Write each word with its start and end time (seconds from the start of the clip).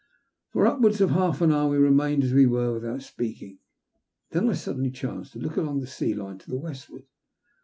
For 0.49 0.65
upwards 0.65 0.99
of 0.99 1.11
half 1.11 1.41
an 1.41 1.51
hour 1.51 1.69
we 1.69 1.77
remained 1.77 2.23
as 2.23 2.33
we 2.33 2.47
were, 2.47 2.73
without 2.73 3.03
speaking. 3.03 3.59
Then 4.31 4.49
I 4.49 4.53
suddenly 4.53 4.89
chanced 4.89 5.33
to 5.33 5.39
look 5.39 5.57
along 5.57 5.79
the 5.81 5.85
sea 5.85 6.15
line 6.15 6.39
to 6.39 6.49
the 6.49 6.57
westward. 6.57 7.03